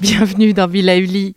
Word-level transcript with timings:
Bienvenue 0.00 0.52
dans 0.52 0.66
Villa 0.66 0.98
Uli. 0.98 1.34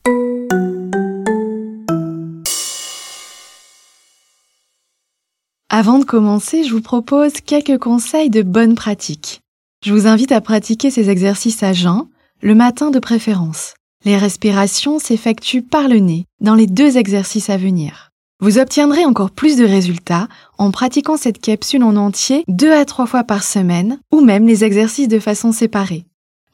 Avant 5.70 6.00
de 6.00 6.06
commencer, 6.06 6.64
je 6.64 6.74
vous 6.74 6.82
propose 6.82 7.34
quelques 7.40 7.78
conseils 7.78 8.30
de 8.30 8.42
bonne 8.42 8.76
pratique. 8.76 9.43
Je 9.84 9.92
vous 9.94 10.08
invite 10.08 10.32
à 10.32 10.40
pratiquer 10.40 10.90
ces 10.92 11.10
exercices 11.10 11.62
à 11.62 11.74
jeun, 11.74 12.06
le 12.42 12.56
matin 12.56 12.90
de 12.90 13.00
préférence. 13.00 13.74
Les 14.06 14.16
respirations 14.16 14.98
s'effectuent 14.98 15.62
par 15.62 15.90
le 15.90 15.98
nez 15.98 16.26
dans 16.40 16.56
les 16.56 16.68
deux 16.68 16.96
exercices 16.96 17.50
à 17.50 17.58
venir. 17.58 18.12
Vous 18.40 18.60
obtiendrez 18.60 19.04
encore 19.04 19.32
plus 19.32 19.58
de 19.58 19.66
résultats 19.66 20.30
en 20.58 20.72
pratiquant 20.72 21.18
cette 21.18 21.42
capsule 21.42 21.84
en 21.84 21.98
entier 21.98 22.46
deux 22.48 22.72
à 22.72 22.86
trois 22.86 23.06
fois 23.06 23.26
par 23.26 23.44
semaine 23.44 24.00
ou 24.14 24.22
même 24.22 24.48
les 24.48 24.64
exercices 24.64 25.10
de 25.10 25.20
façon 25.20 25.52
séparée. 25.52 26.06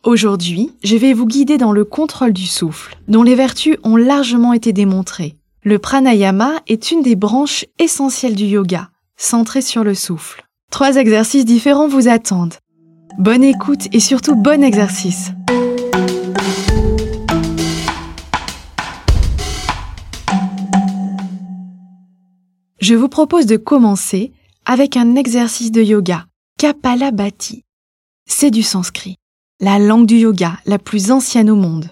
Aujourd'hui, 0.03 0.71
je 0.83 0.95
vais 0.95 1.13
vous 1.13 1.27
guider 1.27 1.59
dans 1.59 1.71
le 1.71 1.85
contrôle 1.85 2.33
du 2.33 2.47
souffle, 2.47 2.97
dont 3.07 3.21
les 3.21 3.35
vertus 3.35 3.77
ont 3.83 3.95
largement 3.95 4.53
été 4.53 4.73
démontrées. 4.73 5.35
Le 5.63 5.77
pranayama 5.77 6.53
est 6.65 6.89
une 6.89 7.03
des 7.03 7.15
branches 7.15 7.65
essentielles 7.77 8.35
du 8.35 8.45
yoga, 8.45 8.89
centrée 9.17 9.61
sur 9.61 9.83
le 9.83 9.93
souffle. 9.93 10.47
Trois 10.71 10.95
exercices 10.95 11.45
différents 11.45 11.87
vous 11.87 12.07
attendent. 12.07 12.55
Bonne 13.19 13.43
écoute 13.43 13.89
et 13.91 13.99
surtout 13.99 14.33
bon 14.33 14.63
exercice. 14.63 15.31
Je 22.79 22.95
vous 22.95 23.09
propose 23.09 23.45
de 23.45 23.57
commencer 23.57 24.31
avec 24.63 24.95
un 24.95 25.15
exercice 25.15 25.73
de 25.73 25.81
yoga, 25.81 26.27
Kapalabhati. 26.59 27.65
C'est 28.25 28.51
du 28.51 28.63
sanskrit 28.63 29.17
la 29.59 29.79
langue 29.79 30.05
du 30.05 30.15
yoga 30.15 30.57
la 30.65 30.79
plus 30.79 31.11
ancienne 31.11 31.49
au 31.49 31.57
monde. 31.57 31.89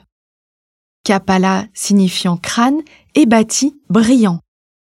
Kapala 1.04 1.66
signifiant 1.74 2.38
crâne 2.38 2.80
et 3.16 3.26
bati 3.26 3.76
brillant. 3.90 4.40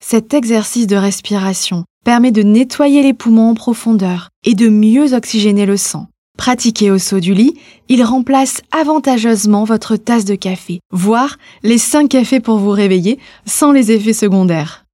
Cet 0.03 0.33
exercice 0.33 0.87
de 0.87 0.95
respiration 0.95 1.85
permet 2.03 2.31
de 2.31 2.41
nettoyer 2.41 3.03
les 3.03 3.13
poumons 3.13 3.51
en 3.51 3.53
profondeur 3.53 4.29
et 4.43 4.55
de 4.55 4.69
mieux 4.69 5.13
oxygéner 5.13 5.67
le 5.67 5.77
sang. 5.77 6.07
Pratiqué 6.37 6.89
au 6.91 6.97
saut 6.97 7.19
du 7.19 7.33
lit, 7.33 7.53
il 7.87 8.03
remplace 8.03 8.61
avantageusement 8.71 9.63
votre 9.63 9.95
tasse 9.95 10.25
de 10.25 10.35
café, 10.35 10.79
voire 10.91 11.37
les 11.61 11.77
5 11.77 12.09
cafés 12.09 12.39
pour 12.39 12.57
vous 12.57 12.71
réveiller 12.71 13.19
sans 13.45 13.71
les 13.71 13.91
effets 13.91 14.13
secondaires. 14.13 14.85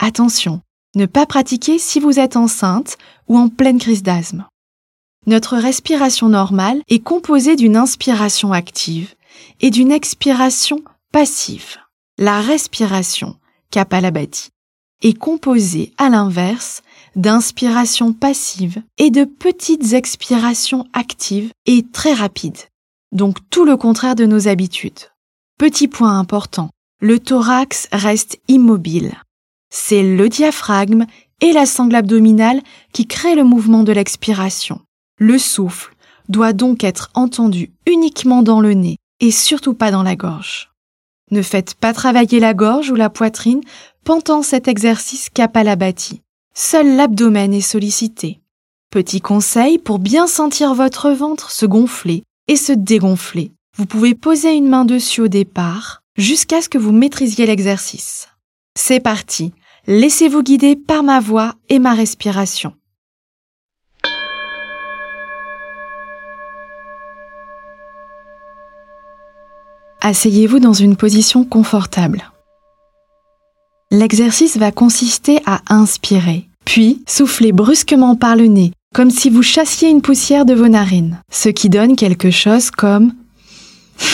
Attention, 0.00 0.60
ne 0.96 1.06
pas 1.06 1.26
pratiquer 1.26 1.78
si 1.78 2.00
vous 2.00 2.18
êtes 2.18 2.36
enceinte 2.36 2.96
ou 3.28 3.38
en 3.38 3.48
pleine 3.48 3.78
crise 3.78 4.02
d'asthme. 4.02 4.46
Notre 5.26 5.56
respiration 5.56 6.28
normale 6.28 6.80
est 6.88 7.00
composée 7.00 7.54
d'une 7.54 7.76
inspiration 7.76 8.52
active 8.52 9.14
et 9.60 9.70
d'une 9.70 9.92
expiration 9.92 10.82
passive. 11.12 11.76
La 12.16 12.40
respiration, 12.40 13.36
Kapalabhati, 13.70 14.48
est 15.02 15.16
composée 15.16 15.92
à 15.98 16.08
l'inverse 16.08 16.82
d'inspiration 17.18 18.12
passive 18.12 18.80
et 18.96 19.10
de 19.10 19.24
petites 19.24 19.92
expirations 19.92 20.86
actives 20.92 21.50
et 21.66 21.84
très 21.92 22.14
rapides. 22.14 22.68
Donc 23.12 23.38
tout 23.50 23.64
le 23.64 23.76
contraire 23.76 24.14
de 24.14 24.24
nos 24.24 24.46
habitudes. 24.46 25.10
Petit 25.58 25.88
point 25.88 26.16
important, 26.16 26.70
le 27.00 27.18
thorax 27.18 27.88
reste 27.90 28.38
immobile. 28.46 29.16
C'est 29.68 30.04
le 30.04 30.28
diaphragme 30.28 31.06
et 31.40 31.52
la 31.52 31.66
sangle 31.66 31.96
abdominale 31.96 32.62
qui 32.92 33.06
créent 33.06 33.34
le 33.34 33.44
mouvement 33.44 33.82
de 33.82 33.92
l'expiration. 33.92 34.80
Le 35.18 35.38
souffle 35.38 35.96
doit 36.28 36.52
donc 36.52 36.84
être 36.84 37.10
entendu 37.14 37.72
uniquement 37.86 38.42
dans 38.44 38.60
le 38.60 38.74
nez 38.74 38.96
et 39.18 39.32
surtout 39.32 39.74
pas 39.74 39.90
dans 39.90 40.04
la 40.04 40.14
gorge. 40.14 40.70
Ne 41.32 41.42
faites 41.42 41.74
pas 41.74 41.92
travailler 41.92 42.38
la 42.38 42.54
gorge 42.54 42.90
ou 42.90 42.94
la 42.94 43.10
poitrine 43.10 43.60
pendant 44.04 44.42
cet 44.42 44.68
exercice 44.68 45.30
Kapalabhati. 45.30 46.22
Seul 46.60 46.96
l'abdomen 46.96 47.54
est 47.54 47.60
sollicité. 47.60 48.40
Petit 48.90 49.20
conseil 49.20 49.78
pour 49.78 50.00
bien 50.00 50.26
sentir 50.26 50.74
votre 50.74 51.10
ventre 51.10 51.52
se 51.52 51.66
gonfler 51.66 52.24
et 52.48 52.56
se 52.56 52.72
dégonfler. 52.72 53.52
Vous 53.76 53.86
pouvez 53.86 54.16
poser 54.16 54.54
une 54.54 54.68
main 54.68 54.84
dessus 54.84 55.20
au 55.20 55.28
départ 55.28 56.02
jusqu'à 56.16 56.60
ce 56.60 56.68
que 56.68 56.76
vous 56.76 56.90
maîtrisiez 56.90 57.46
l'exercice. 57.46 58.26
C'est 58.76 58.98
parti. 58.98 59.52
Laissez-vous 59.86 60.42
guider 60.42 60.74
par 60.74 61.04
ma 61.04 61.20
voix 61.20 61.54
et 61.68 61.78
ma 61.78 61.94
respiration. 61.94 62.74
Asseyez-vous 70.00 70.58
dans 70.58 70.72
une 70.72 70.96
position 70.96 71.44
confortable. 71.44 72.32
L'exercice 73.90 74.58
va 74.58 74.70
consister 74.70 75.40
à 75.46 75.62
inspirer, 75.70 76.47
puis 76.68 77.02
souffler 77.06 77.52
brusquement 77.52 78.14
par 78.14 78.36
le 78.36 78.44
nez, 78.44 78.72
comme 78.94 79.10
si 79.10 79.30
vous 79.30 79.42
chassiez 79.42 79.88
une 79.88 80.02
poussière 80.02 80.44
de 80.44 80.52
vos 80.52 80.68
narines, 80.68 81.18
ce 81.32 81.48
qui 81.48 81.70
donne 81.70 81.96
quelque 81.96 82.30
chose 82.30 82.70
comme 82.70 83.14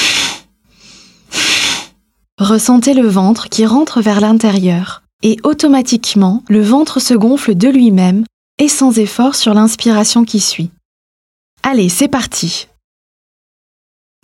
Ressentez 2.39 2.95
le 2.95 3.09
ventre 3.09 3.49
qui 3.49 3.67
rentre 3.67 4.01
vers 4.01 4.21
l'intérieur 4.21 5.03
et 5.25 5.37
automatiquement 5.43 6.45
le 6.49 6.63
ventre 6.63 7.01
se 7.01 7.15
gonfle 7.15 7.57
de 7.57 7.67
lui-même 7.67 8.25
et 8.61 8.69
sans 8.69 9.01
effort 9.01 9.35
sur 9.35 9.53
l'inspiration 9.53 10.25
qui 10.25 10.39
suit. 10.39 10.71
Allez, 11.65 11.89
c'est 11.89 12.07
parti 12.07 12.69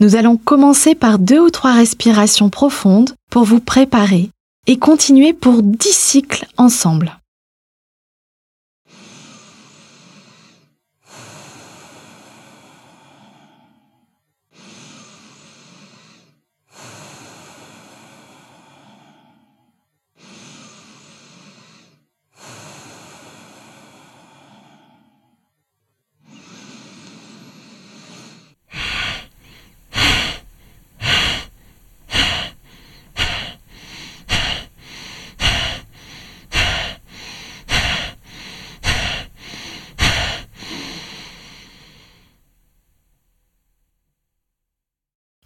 nous 0.03 0.17
allons 0.17 0.39
commencer 0.39 0.95
par 0.95 1.19
deux 1.19 1.41
ou 1.41 1.51
trois 1.51 1.75
respirations 1.75 2.49
profondes 2.49 3.15
pour 3.31 3.45
vous 3.45 3.61
préparer 3.61 4.31
et 4.67 4.79
continuer 4.79 5.35
pour 5.35 5.63
dix 5.63 5.93
cycles 5.93 6.47
ensemble. 6.57 7.20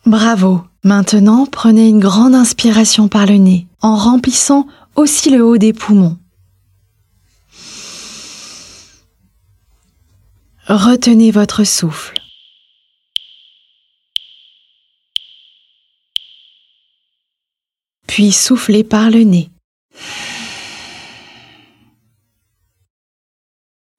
Bravo. 0.06 0.62
Maintenant, 0.82 1.46
prenez 1.46 1.88
une 1.88 1.98
grande 1.98 2.34
inspiration 2.34 3.08
par 3.08 3.24
le 3.24 3.36
nez, 3.36 3.66
en 3.80 3.96
remplissant 3.96 4.66
aussi 4.96 5.30
le 5.30 5.42
haut 5.42 5.56
des 5.56 5.72
poumons. 5.72 6.18
Retenez 10.66 11.30
votre 11.30 11.64
souffle. 11.64 12.20
Puis 18.06 18.30
soufflez 18.30 18.84
par 18.84 19.10
le 19.10 19.22
nez. 19.22 19.50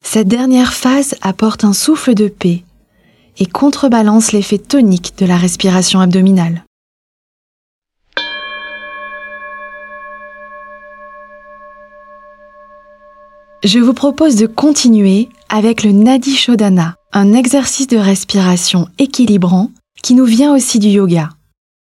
Cette 0.04 0.28
dernière 0.28 0.74
phase 0.74 1.16
apporte 1.22 1.63
un 1.63 1.74
souffle 1.74 2.13
de 2.13 2.28
paix 2.28 2.63
et 3.38 3.46
contrebalance 3.46 4.32
l'effet 4.32 4.58
tonique 4.58 5.18
de 5.18 5.26
la 5.26 5.38
respiration 5.38 6.00
abdominale. 6.00 6.64
Je 13.64 13.80
vous 13.80 13.94
propose 13.94 14.36
de 14.36 14.46
continuer 14.46 15.30
avec 15.50 15.84
le 15.84 15.92
Nadi 15.92 16.36
Shodhana, 16.36 16.98
un 17.14 17.34
exercice 17.34 17.88
de 17.88 17.98
respiration 17.98 18.88
équilibrant 19.00 19.72
qui 20.04 20.14
nous 20.14 20.26
vient 20.26 20.54
aussi 20.54 20.78
du 20.78 20.90
yoga. 20.90 21.30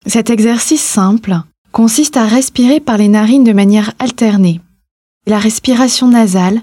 Cet 0.06 0.30
exercice 0.30 0.82
simple 0.82 1.38
consiste 1.72 2.18
à 2.18 2.26
respirer 2.26 2.82
par 2.82 2.98
les 2.98 3.08
narines 3.08 3.46
de 3.46 3.54
manière 3.54 3.94
alternée. 4.00 4.60
La 5.28 5.40
respiration 5.40 6.10
nasale 6.10 6.62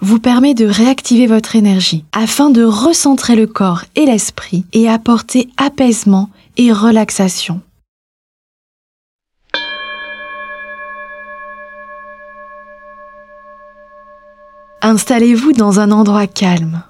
vous 0.00 0.18
permet 0.18 0.54
de 0.54 0.66
réactiver 0.66 1.26
votre 1.26 1.56
énergie 1.56 2.04
afin 2.12 2.50
de 2.50 2.64
recentrer 2.64 3.36
le 3.36 3.46
corps 3.46 3.84
et 3.96 4.06
l'esprit 4.06 4.64
et 4.72 4.88
apporter 4.88 5.48
apaisement 5.56 6.30
et 6.56 6.72
relaxation. 6.72 7.60
Installez-vous 14.82 15.52
dans 15.52 15.78
un 15.78 15.90
endroit 15.90 16.26
calme. 16.26 16.82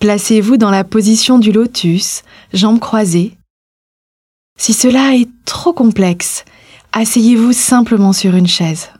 Placez-vous 0.00 0.56
dans 0.56 0.72
la 0.72 0.82
position 0.82 1.38
du 1.38 1.52
lotus, 1.52 2.24
jambes 2.52 2.80
croisées. 2.80 3.38
Si 4.58 4.72
cela 4.72 5.14
est 5.14 5.28
trop 5.44 5.72
complexe, 5.72 6.44
asseyez-vous 6.92 7.52
simplement 7.52 8.12
sur 8.12 8.34
une 8.34 8.48
chaise. 8.48 8.90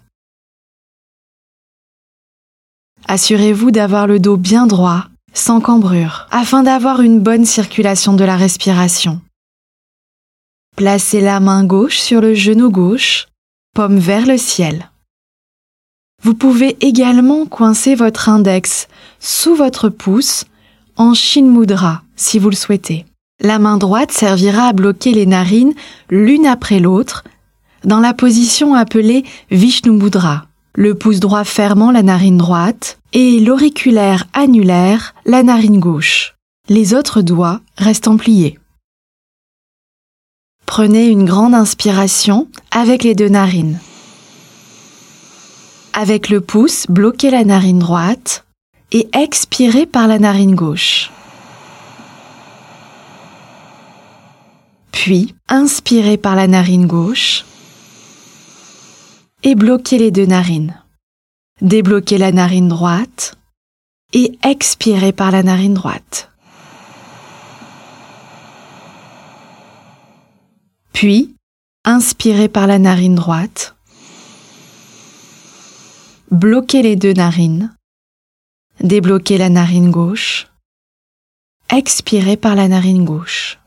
Assurez-vous 3.06 3.70
d'avoir 3.70 4.06
le 4.06 4.18
dos 4.18 4.36
bien 4.36 4.66
droit, 4.66 5.06
sans 5.34 5.60
cambrure, 5.60 6.26
afin 6.30 6.62
d'avoir 6.62 7.00
une 7.00 7.20
bonne 7.20 7.44
circulation 7.44 8.14
de 8.14 8.24
la 8.24 8.36
respiration. 8.36 9.20
Placez 10.76 11.20
la 11.20 11.38
main 11.38 11.64
gauche 11.64 11.98
sur 11.98 12.20
le 12.20 12.34
genou 12.34 12.70
gauche, 12.70 13.28
paume 13.74 13.98
vers 13.98 14.26
le 14.26 14.38
ciel. 14.38 14.90
Vous 16.22 16.34
pouvez 16.34 16.76
également 16.80 17.44
coincer 17.44 17.94
votre 17.94 18.28
index 18.28 18.88
sous 19.20 19.54
votre 19.54 19.90
pouce 19.90 20.46
en 20.96 21.12
Shin 21.12 21.44
Mudra 21.44 22.02
si 22.16 22.38
vous 22.38 22.48
le 22.48 22.56
souhaitez. 22.56 23.04
La 23.40 23.58
main 23.58 23.76
droite 23.76 24.12
servira 24.12 24.68
à 24.68 24.72
bloquer 24.72 25.12
les 25.12 25.26
narines 25.26 25.74
l'une 26.08 26.46
après 26.46 26.80
l'autre 26.80 27.24
dans 27.84 28.00
la 28.00 28.14
position 28.14 28.74
appelée 28.74 29.24
Vishnu 29.50 29.90
Mudra, 29.90 30.46
le 30.76 30.96
pouce 30.96 31.20
droit 31.20 31.44
fermant 31.44 31.92
la 31.92 32.02
narine 32.02 32.36
droite 32.36 32.98
et 33.12 33.38
l'auriculaire 33.38 34.26
annulaire 34.32 35.14
la 35.24 35.42
narine 35.42 35.78
gauche. 35.78 36.34
Les 36.68 36.94
autres 36.94 37.22
doigts 37.22 37.60
restent 37.76 38.10
pliés. 38.16 38.58
Prenez 40.66 41.06
une 41.06 41.24
grande 41.24 41.54
inspiration 41.54 42.48
avec 42.72 43.04
les 43.04 43.14
deux 43.14 43.28
narines. 43.28 43.78
Avec 45.92 46.28
le 46.28 46.40
pouce, 46.40 46.86
bloquez 46.88 47.30
la 47.30 47.44
narine 47.44 47.78
droite 47.78 48.44
et 48.90 49.08
expirez 49.12 49.86
par 49.86 50.08
la 50.08 50.18
narine 50.18 50.56
gauche. 50.56 51.12
Puis, 54.90 55.34
inspirez 55.48 56.16
par 56.16 56.34
la 56.34 56.48
narine 56.48 56.86
gauche 56.86 57.44
et 59.44 59.54
bloquez 59.54 59.98
les 59.98 60.10
deux 60.10 60.26
narines. 60.26 60.82
Débloquez 61.60 62.18
la 62.18 62.32
narine 62.32 62.68
droite 62.68 63.36
et 64.12 64.36
expirez 64.42 65.12
par 65.12 65.30
la 65.30 65.44
narine 65.44 65.74
droite. 65.74 66.30
Puis, 70.92 71.34
inspirez 71.84 72.48
par 72.48 72.66
la 72.66 72.80
narine 72.80 73.14
droite 73.14 73.74
bloquez 76.34 76.82
les 76.82 76.96
deux 76.96 77.12
narines, 77.12 77.74
débloquez 78.80 79.38
la 79.38 79.50
narine 79.50 79.90
gauche, 79.90 80.48
expirez 81.70 82.36
par 82.36 82.56
la 82.56 82.68
narine 82.68 83.04
gauche. 83.04 83.58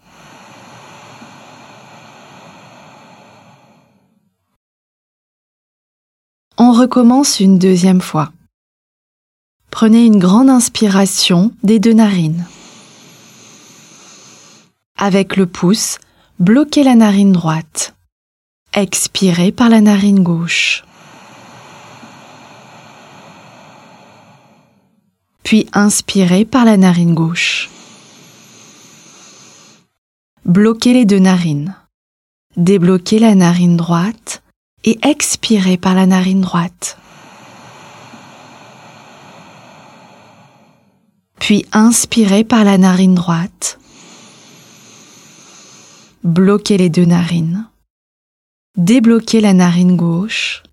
On 6.57 6.71
recommence 6.71 7.39
une 7.39 7.59
deuxième 7.59 8.01
fois. 8.01 8.31
Prenez 9.71 10.05
une 10.05 10.19
grande 10.19 10.49
inspiration 10.49 11.51
des 11.63 11.79
deux 11.79 11.93
narines. 11.93 12.45
Avec 14.97 15.35
le 15.35 15.45
pouce, 15.45 15.99
bloquez 16.39 16.83
la 16.83 16.95
narine 16.95 17.31
droite. 17.31 17.95
Expirez 18.73 19.51
par 19.51 19.69
la 19.69 19.81
narine 19.81 20.23
gauche. 20.23 20.83
puis 25.47 25.65
inspirez 25.71 26.43
par 26.43 26.65
la 26.65 26.75
narine 26.75 27.13
gauche. 27.13 27.69
Bloquez 30.43 30.91
les 30.91 31.05
deux 31.05 31.19
narines. 31.19 31.73
Débloquez 32.57 33.17
la 33.17 33.33
narine 33.33 33.77
droite 33.77 34.43
et 34.87 34.97
expirez 35.01 35.75
par 35.75 35.95
la 35.95 36.05
narine 36.05 36.39
droite. 36.39 36.97
Puis 41.39 41.65
inspirez 41.73 42.45
par 42.45 42.63
la 42.63 42.77
narine 42.77 43.13
droite. 43.13 43.79
Bloquez 46.23 46.77
les 46.77 46.89
deux 46.89 47.03
narines. 47.03 47.67
Débloquez 48.77 49.41
la 49.41 49.51
narine 49.51 49.97
gauche 49.97 50.63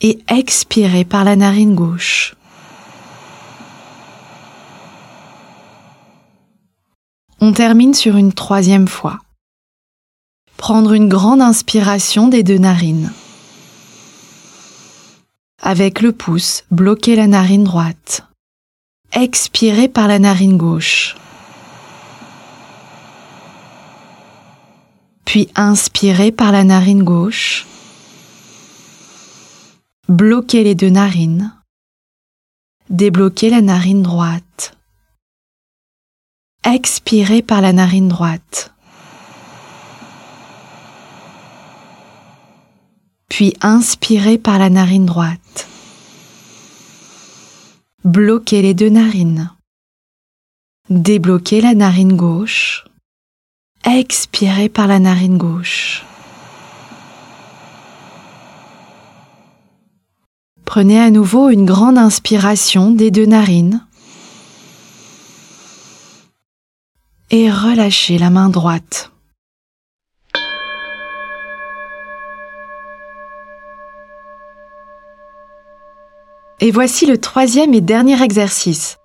et 0.00 0.18
expirez 0.26 1.04
par 1.04 1.22
la 1.22 1.36
narine 1.36 1.76
gauche. 1.76 2.34
On 7.40 7.52
termine 7.52 7.94
sur 7.94 8.16
une 8.16 8.32
troisième 8.32 8.88
fois. 8.88 9.20
Prendre 10.56 10.92
une 10.92 11.08
grande 11.08 11.40
inspiration 11.40 12.26
des 12.26 12.42
deux 12.42 12.58
narines. 12.58 13.12
Avec 15.60 16.02
le 16.02 16.12
pouce, 16.12 16.64
bloquer 16.70 17.16
la 17.16 17.26
narine 17.26 17.64
droite. 17.64 18.22
Expirer 19.12 19.88
par 19.88 20.06
la 20.06 20.20
narine 20.20 20.56
gauche. 20.56 21.16
Puis 25.24 25.48
inspirer 25.56 26.30
par 26.30 26.52
la 26.52 26.62
narine 26.62 27.02
gauche. 27.02 27.66
Bloquer 30.08 30.62
les 30.62 30.76
deux 30.76 30.90
narines. 30.90 31.52
Débloquer 32.88 33.50
la 33.50 33.60
narine 33.60 34.02
droite. 34.02 34.76
Expirez 36.64 37.42
par 37.42 37.60
la 37.60 37.72
narine 37.72 38.08
droite. 38.08 38.72
Puis 43.28 43.54
inspirez 43.60 44.38
par 44.38 44.58
la 44.58 44.70
narine 44.70 45.06
droite. 45.06 45.68
Bloquez 48.04 48.62
les 48.62 48.74
deux 48.74 48.88
narines. 48.88 49.50
Débloquez 50.90 51.60
la 51.60 51.74
narine 51.74 52.16
gauche. 52.16 52.84
Expirez 53.84 54.68
par 54.68 54.86
la 54.86 54.98
narine 54.98 55.38
gauche. 55.38 56.04
Prenez 60.64 61.00
à 61.00 61.10
nouveau 61.10 61.48
une 61.50 61.64
grande 61.64 61.98
inspiration 61.98 62.90
des 62.92 63.10
deux 63.10 63.26
narines. 63.26 63.82
et 67.30 67.50
relâchez 67.50 68.18
la 68.18 68.30
main 68.30 68.48
droite. 68.48 69.10
Et 76.60 76.72
voici 76.72 77.06
le 77.06 77.18
troisième 77.18 77.72
et 77.72 77.80
dernier 77.80 78.20
exercice, 78.20 78.96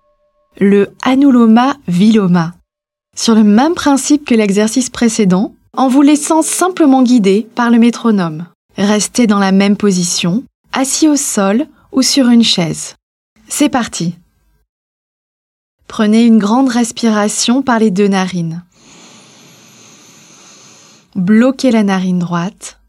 le 0.59 0.91
Anuloma 1.03 1.75
Viloma, 1.87 2.53
sur 3.15 3.35
le 3.35 3.43
même 3.43 3.75
principe 3.75 4.25
que 4.25 4.33
l'exercice 4.33 4.89
précédent, 4.89 5.53
en 5.77 5.87
vous 5.87 6.01
laissant 6.01 6.41
simplement 6.41 7.03
guider 7.03 7.47
par 7.55 7.69
le 7.69 7.77
métronome. 7.77 8.47
Restez 8.75 9.27
dans 9.27 9.37
la 9.37 9.51
même 9.51 9.77
position, 9.77 10.43
assis 10.71 11.07
au 11.07 11.15
sol 11.15 11.67
ou 11.91 12.01
sur 12.01 12.29
une 12.29 12.43
chaise. 12.43 12.95
C'est 13.47 13.69
parti 13.69 14.15
Prenez 15.87 16.25
une 16.25 16.39
grande 16.39 16.69
respiration 16.69 17.61
par 17.61 17.77
les 17.77 17.91
deux 17.91 18.07
narines. 18.07 18.63
Bloquez 21.15 21.69
la 21.69 21.83
narine 21.83 22.17
droite, 22.17 22.79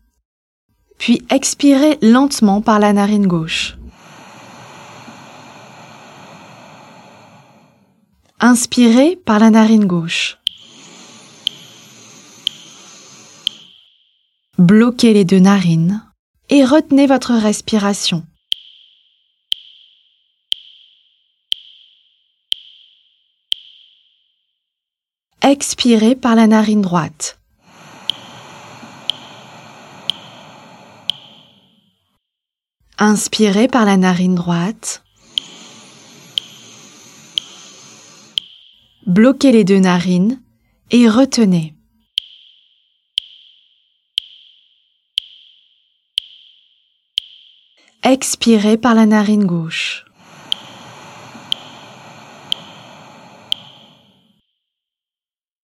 puis 0.96 1.22
expirez 1.28 1.98
lentement 2.00 2.62
par 2.62 2.78
la 2.78 2.94
narine 2.94 3.26
gauche. 3.26 3.76
Inspirez 8.46 9.16
par 9.16 9.38
la 9.38 9.48
narine 9.48 9.86
gauche. 9.86 10.36
Bloquez 14.58 15.14
les 15.14 15.24
deux 15.24 15.38
narines 15.38 16.02
et 16.50 16.62
retenez 16.62 17.06
votre 17.06 17.32
respiration. 17.32 18.26
Expirez 25.40 26.14
par 26.14 26.34
la 26.34 26.46
narine 26.46 26.82
droite. 26.82 27.40
Inspirez 32.98 33.68
par 33.68 33.86
la 33.86 33.96
narine 33.96 34.34
droite. 34.34 35.03
Bloquez 39.14 39.52
les 39.52 39.62
deux 39.62 39.78
narines 39.78 40.42
et 40.90 41.08
retenez. 41.08 41.72
Expirez 48.02 48.76
par 48.76 48.96
la 48.96 49.06
narine 49.06 49.44
gauche. 49.44 50.04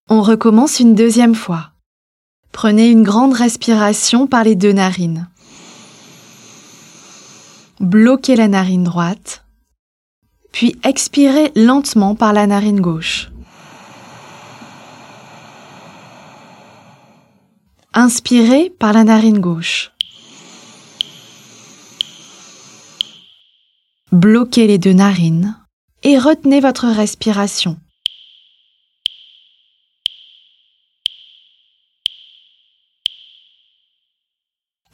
On 0.09 0.23
recommence 0.23 0.79
une 0.79 0.95
deuxième 0.95 1.35
fois. 1.35 1.73
Prenez 2.53 2.89
une 2.89 3.03
grande 3.03 3.33
respiration 3.33 4.29
par 4.29 4.45
les 4.45 4.55
deux 4.55 4.73
narines. 4.73 5.29
Bloquez 7.81 8.37
la 8.37 8.47
narine 8.47 8.85
droite, 8.85 9.45
puis 10.53 10.79
expirez 10.85 11.51
lentement 11.57 12.15
par 12.15 12.33
la 12.33 12.47
narine 12.47 12.81
gauche. 12.81 13.30
Inspirez 17.93 18.71
par 18.71 18.93
la 18.93 19.03
narine 19.03 19.41
gauche. 19.41 19.91
Bloquez 24.13 24.69
les 24.69 24.79
deux 24.79 24.93
narines 24.93 25.57
et 26.05 26.17
retenez 26.17 26.61
votre 26.61 26.87
respiration. 26.87 27.77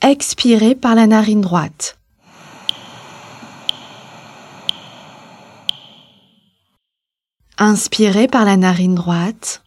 Expirez 0.00 0.74
par 0.74 0.94
la 0.94 1.06
narine 1.06 1.42
droite. 1.42 1.98
Inspirez 7.58 8.26
par 8.26 8.46
la 8.46 8.56
narine 8.56 8.94
droite. 8.94 9.65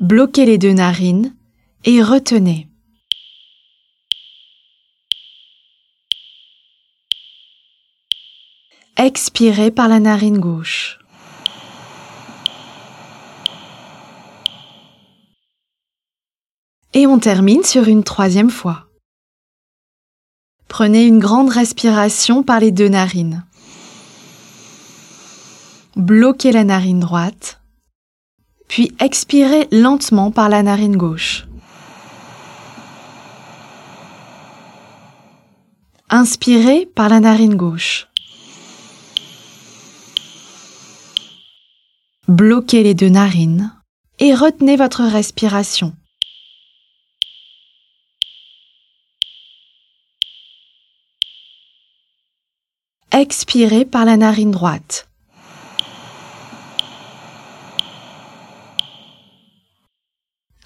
Bloquez 0.00 0.46
les 0.46 0.56
deux 0.56 0.72
narines 0.72 1.36
et 1.84 2.02
retenez. 2.02 2.68
Expirez 8.96 9.70
par 9.70 9.88
la 9.88 10.00
narine 10.00 10.38
gauche. 10.38 10.98
Et 16.94 17.06
on 17.06 17.18
termine 17.18 17.62
sur 17.62 17.86
une 17.86 18.02
troisième 18.02 18.50
fois. 18.50 18.88
Prenez 20.68 21.04
une 21.04 21.18
grande 21.18 21.50
respiration 21.50 22.42
par 22.42 22.58
les 22.58 22.72
deux 22.72 22.88
narines. 22.88 23.44
Bloquez 25.94 26.52
la 26.52 26.64
narine 26.64 27.00
droite, 27.00 27.59
puis 28.70 28.92
expirez 29.00 29.66
lentement 29.72 30.30
par 30.30 30.48
la 30.48 30.62
narine 30.62 30.96
gauche. 30.96 31.44
Inspirez 36.08 36.86
par 36.86 37.08
la 37.08 37.18
narine 37.18 37.56
gauche. 37.56 38.06
Bloquez 42.28 42.84
les 42.84 42.94
deux 42.94 43.08
narines 43.08 43.72
et 44.20 44.36
retenez 44.36 44.76
votre 44.76 45.02
respiration. 45.02 45.92
Expirez 53.10 53.84
par 53.84 54.04
la 54.04 54.16
narine 54.16 54.52
droite. 54.52 55.09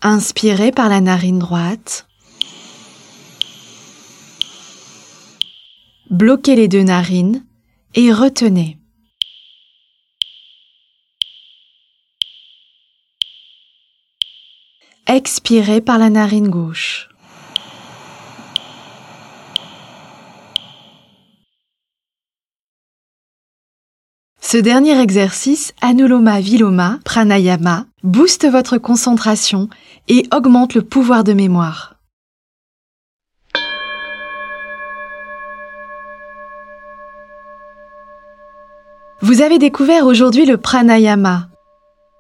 Inspirez 0.07 0.71
par 0.71 0.91
la 0.91 1.01
narine 1.01 1.39
droite. 1.39 2.07
Bloquez 6.11 6.57
les 6.57 6.69
deux 6.69 6.83
narines 6.83 7.43
et 7.95 8.13
retenez. 8.13 8.77
Expirez 15.07 15.81
par 15.81 15.97
la 15.97 16.11
narine 16.11 16.51
gauche. 16.51 17.09
Ce 24.43 24.59
dernier 24.59 25.01
exercice, 25.01 25.73
Anuloma 25.81 26.41
Viloma 26.41 27.01
Pranayama, 27.07 27.87
booste 28.05 28.47
votre 28.47 28.77
concentration 28.77 29.69
et 30.09 30.27
augmente 30.33 30.75
le 30.75 30.83
pouvoir 30.83 31.25
de 31.25 31.33
mémoire. 31.33 31.97
Vous 39.23 39.41
avez 39.41 39.59
découvert 39.59 40.05
aujourd'hui 40.05 40.45
le 40.45 40.59
pranayama, 40.59 41.49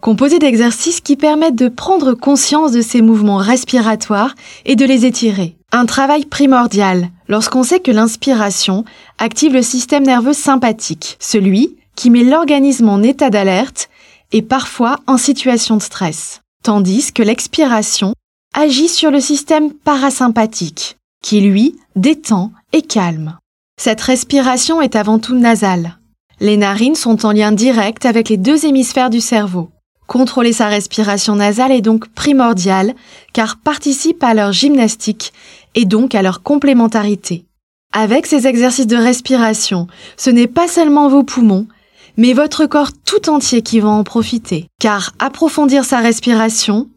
composé 0.01 0.39
d'exercices 0.39 1.03
qui 1.03 1.17
permettent 1.17 1.55
de 1.55 1.69
prendre 1.69 2.15
conscience 2.15 2.73
de 2.73 2.81
ces 2.81 3.03
mouvements 3.03 3.37
respiratoires 3.37 4.35
et 4.65 4.77
de 4.77 4.87
les 4.87 5.05
étirer. 5.05 5.55
Un 5.71 5.85
travail 5.85 6.25
primordial 6.25 7.11
lorsqu'on 7.29 7.63
sait 7.63 7.81
que 7.81 7.91
l'inspiration 7.91 8.87
active 9.19 9.53
le 9.53 9.61
système 9.61 10.05
nerveux 10.05 10.33
sympathique, 10.33 11.19
celui 11.21 11.77
qui 11.95 12.09
met 12.09 12.25
l'organisme 12.25 12.89
en 12.89 13.03
état 13.03 13.29
d'alerte 13.29 13.91
et 14.35 14.43
parfois 14.43 14.99
en 15.07 15.17
situation 15.17 15.77
de 15.77 15.83
stress, 15.83 16.43
tandis 16.65 17.13
que 17.13 17.23
l'expiration 17.23 18.15
agit 18.53 18.89
sur 18.89 19.13
le 19.13 19.21
système 19.21 19.73
parasympathique, 19.73 20.97
qui 21.23 21.41
lui 21.41 21.77
détend 21.95 22.51
et 22.73 22.83
calme. 22.83 23.39
Cette 23.81 24.01
respiration 24.01 24.83
est 24.83 24.97
avant 24.97 25.21
tout 25.21 25.37
nasale. 25.37 25.99
Les 26.41 26.57
narines 26.57 26.97
sont 26.97 27.25
en 27.25 27.31
lien 27.31 27.53
direct 27.53 28.07
avec 28.07 28.29
les 28.29 28.37
deux 28.37 28.67
hémisphères 28.67 29.09
du 29.09 29.21
cerveau. 29.21 29.71
Contrôler 30.09 30.53
sa 30.53 30.67
respiration 30.67 31.37
nasale 31.37 31.71
est 31.71 31.81
donc 31.81 32.09
primordial 32.09 32.95
car 33.33 33.57
participe 33.57 34.23
à 34.25 34.35
leur 34.35 34.51
gymnastique 34.51 35.33
et 35.77 35.85
donc 35.85 36.17
à 36.17 36.23
leur 36.23 36.43
complémentarité. 36.43 37.45
Avec 37.93 38.27
ces 38.27 38.49
exercices 38.49 38.89
de 38.89 38.97
respiration, 38.97 39.87
ce 40.17 40.31
n'est 40.31 40.49
pas 40.49 40.67
seulement 40.67 41.09
vos 41.09 41.23
poumons, 41.23 41.69
mais 42.17 42.33
votre 42.33 42.67
corps 42.67 42.91
tout 43.05 43.29
entier 43.29 43.63
qui 43.63 43.81
va 43.81 43.89
en 43.89 44.05
profiter. 44.05 44.67
Car 44.81 45.13
approfondir 45.19 45.85
sa 45.85 45.99
respiration, 45.99 46.89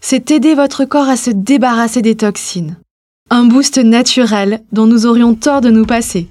c'est 0.00 0.30
aider 0.30 0.54
votre 0.54 0.84
corps 0.84 1.08
à 1.08 1.16
se 1.16 1.30
débarrasser 1.30 2.02
des 2.02 2.16
toxines. 2.16 2.76
Un 3.30 3.44
boost 3.44 3.78
naturel 3.78 4.62
dont 4.72 4.86
nous 4.86 5.06
aurions 5.06 5.34
tort 5.34 5.60
de 5.60 5.70
nous 5.70 5.86
passer. 5.86 6.28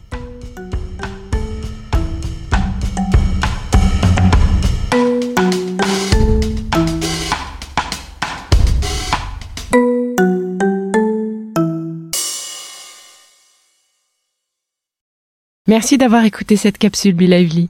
Merci 15.68 15.98
d'avoir 15.98 16.24
écouté 16.24 16.58
cette 16.58 16.78
capsule 16.78 17.16
Be 17.16 17.22
Lively. 17.22 17.70